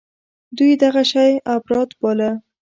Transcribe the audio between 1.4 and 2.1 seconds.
اپرات